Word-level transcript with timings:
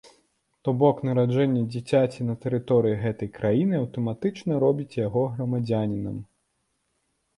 То 0.67 0.71
бок 0.83 1.01
нараджэнне 1.07 1.61
дзіцяці 1.75 2.25
на 2.29 2.35
тэрыторыі 2.45 2.95
гэтай 3.03 3.29
краіны 3.37 3.73
аўтаматычна 3.83 4.51
робіць 4.65 4.99
яго 5.05 5.21
яе 5.29 5.33
грамадзянінам. 5.39 6.17